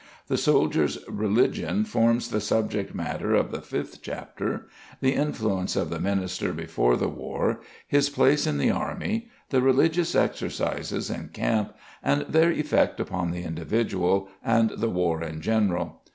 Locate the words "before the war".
6.53-7.61